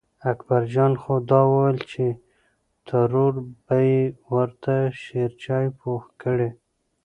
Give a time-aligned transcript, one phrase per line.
[0.31, 2.05] اکبر جان خو دا وېل چې
[2.87, 3.33] ترور
[3.65, 4.01] به یې
[4.33, 6.49] ورته شېرچای پوخ کړي.